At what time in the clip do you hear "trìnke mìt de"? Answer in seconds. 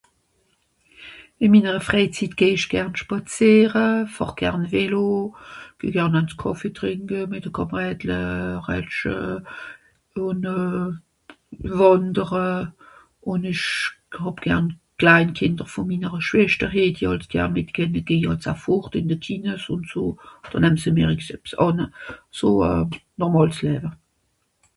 6.77-7.51